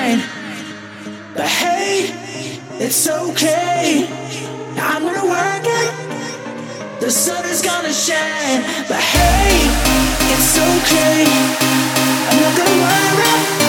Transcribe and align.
I'm. 0.00 0.20
But 1.34 1.46
hey, 1.46 2.10
it's 2.84 3.06
okay. 3.06 4.08
I'm 4.76 5.02
gonna 5.02 5.26
work 5.38 5.66
it. 5.80 7.00
The 7.00 7.10
sun 7.10 7.44
is 7.44 7.60
gonna 7.60 7.92
shine. 7.92 8.62
But 8.88 9.02
hey, 9.14 9.52
it's 10.32 10.52
okay. 10.70 11.24
I'm 12.28 12.36
not 12.42 12.56
gonna 12.56 12.78
worry, 12.84 13.59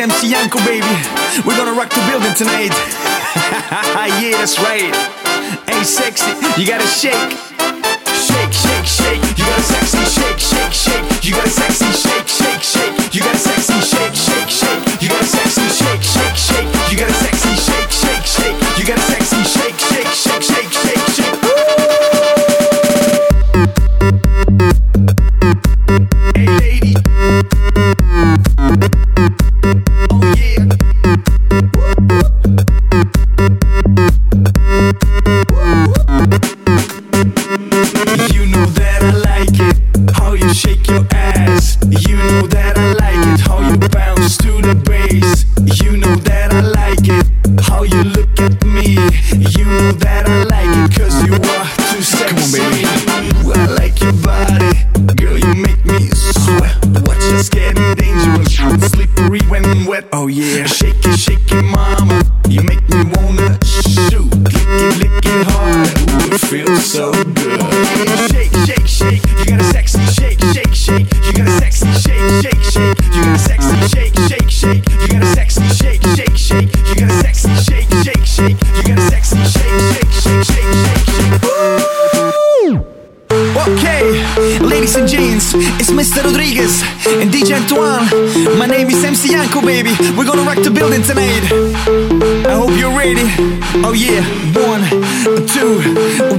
it's 0.00 0.14
MC 0.14 0.30
Yanko, 0.32 0.58
baby. 0.60 0.86
We're 1.44 1.56
gonna 1.56 1.72
rock 1.72 1.90
the 1.90 2.00
building 2.08 2.34
tonight. 2.34 2.72
yeah, 4.20 4.36
that's 4.38 4.58
right. 4.60 4.94
Hey, 5.68 5.84
sexy, 5.84 6.30
you 6.60 6.66
gotta 6.66 6.86
shake. 6.86 7.14
Shake, 8.16 8.52
shake, 8.52 8.86
shake. 8.86 9.38
You 9.38 9.44
gotta 9.44 9.62
sexy 9.62 10.04
shake, 10.04 10.38
shake, 10.38 10.72
shake. 10.72 11.24
You 11.24 11.32
gotta 11.32 11.50
sexy 11.50 11.92
shake. 11.92 12.19
baby. 89.70 89.94
We're 90.16 90.24
gonna 90.24 90.42
rock 90.42 90.58
the 90.64 90.70
building 90.70 91.00
tonight. 91.02 91.44
I 92.50 92.54
hope 92.58 92.74
you're 92.76 92.96
ready. 92.96 93.26
Oh 93.86 93.94
yeah, 93.94 94.22
one, 94.66 94.82
two, 95.46 95.78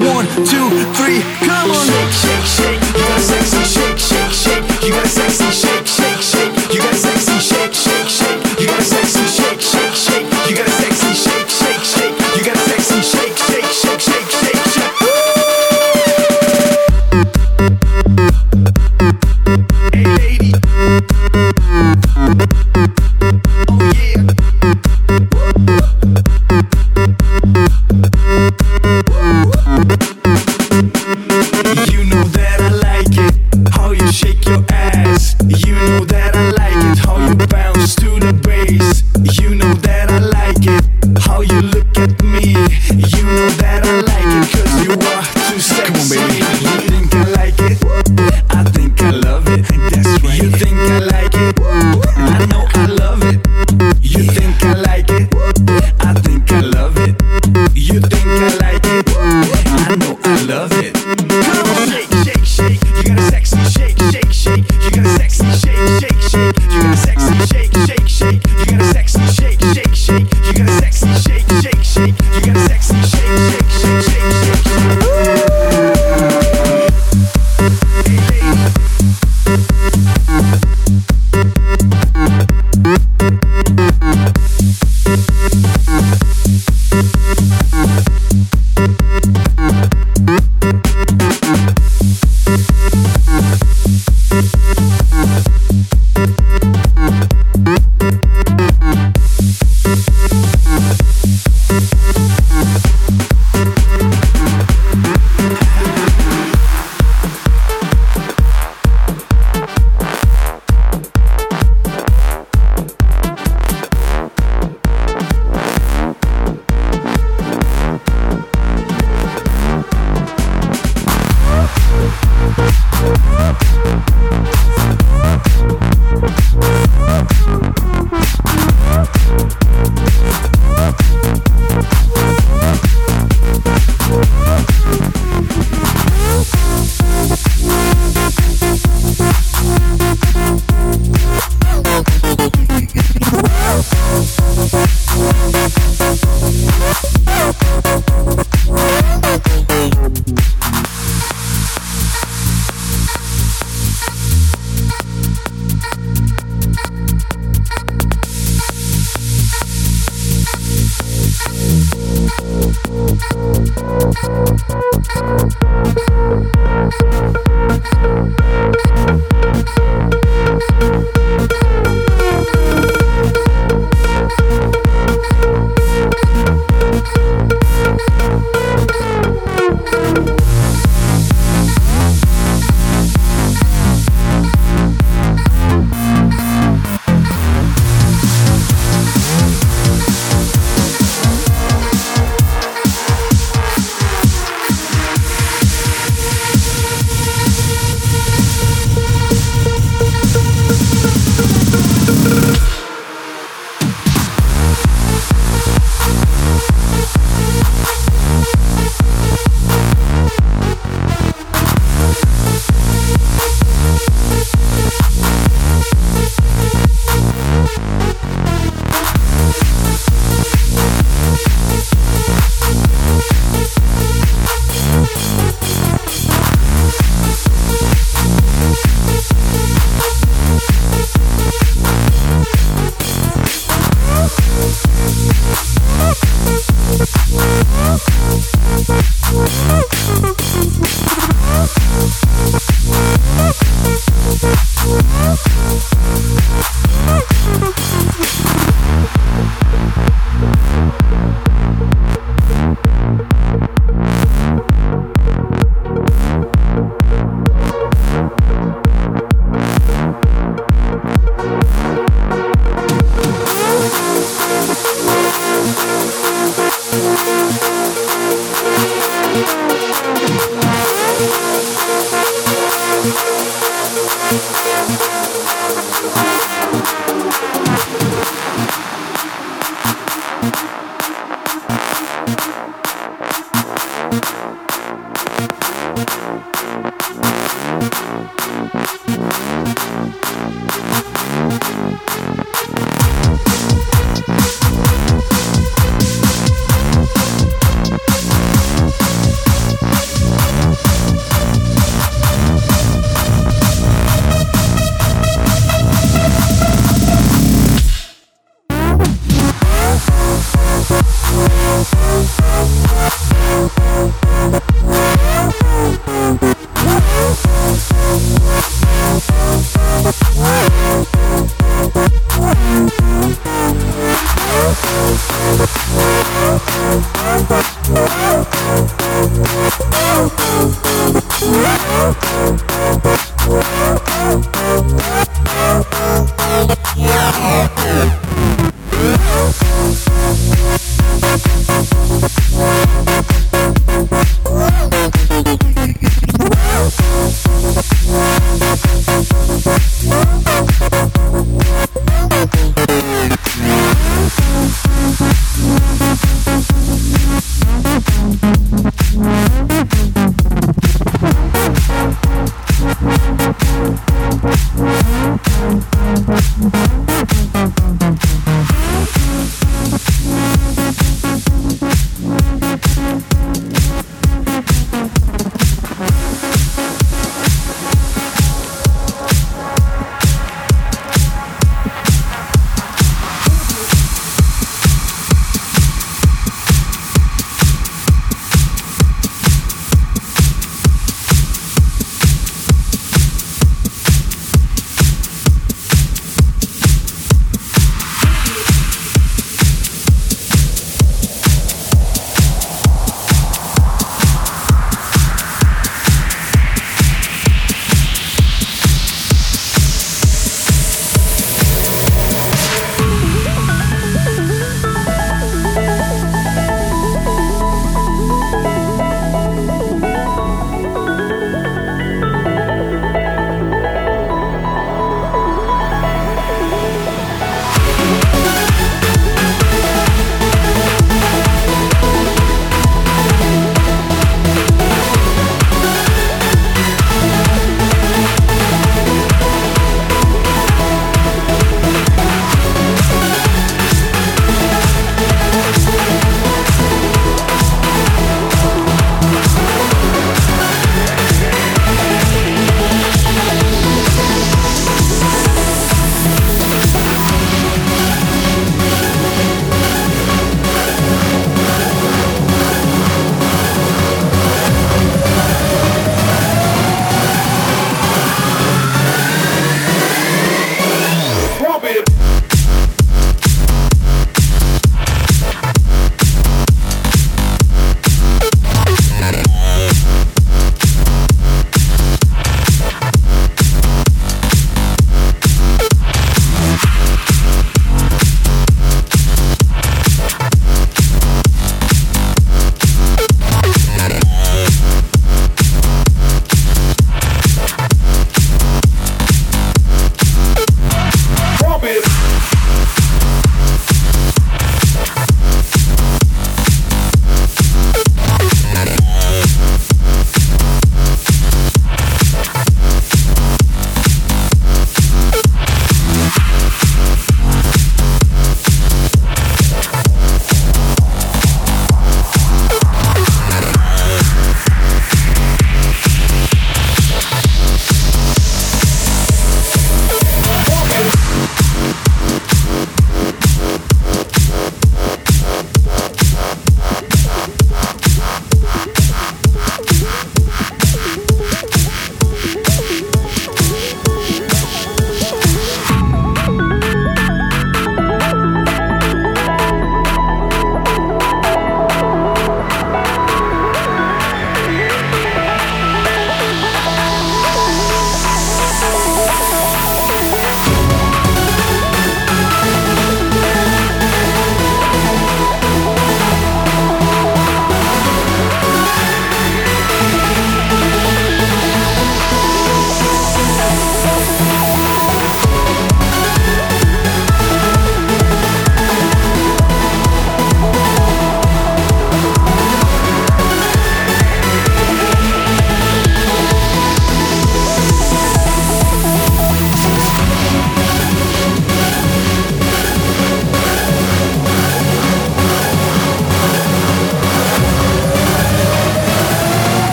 one, 0.00 0.26
two, 0.48 0.66
three. 0.96 1.37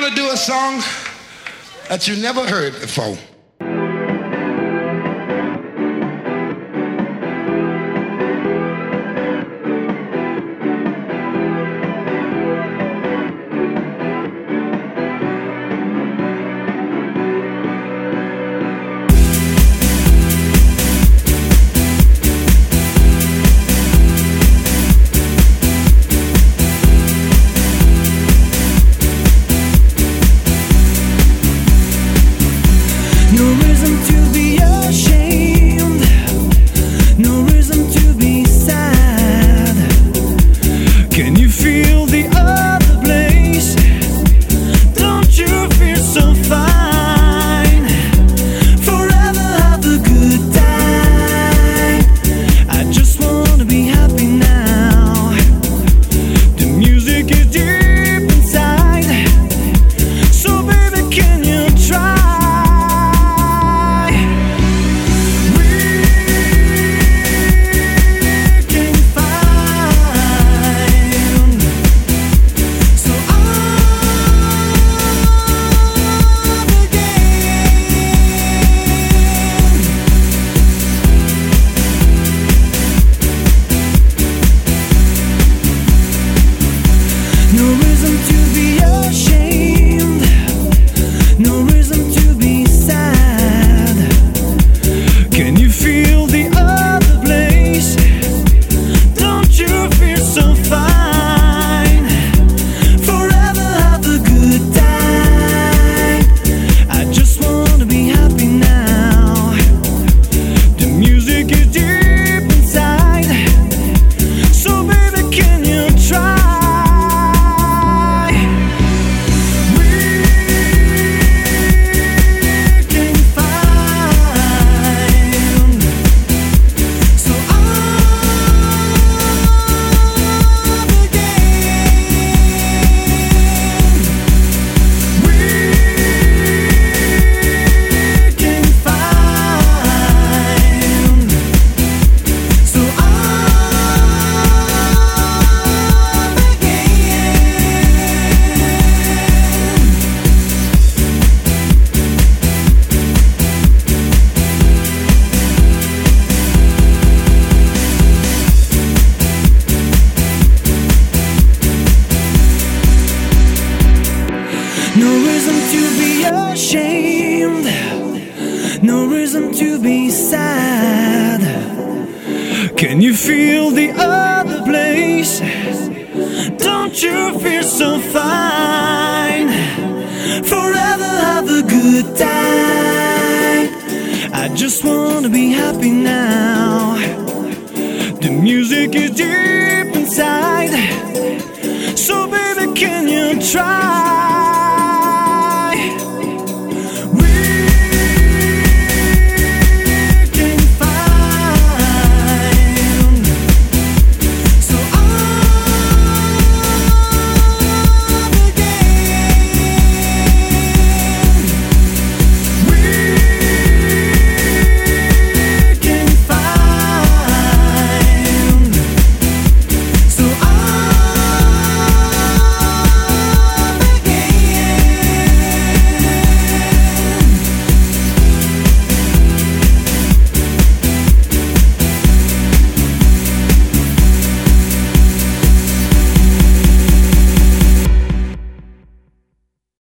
going 0.00 0.14
to 0.14 0.16
do 0.16 0.30
a 0.30 0.36
song 0.36 0.80
that 1.88 2.06
you 2.06 2.14
never 2.22 2.46
heard 2.46 2.72
before. 2.74 3.18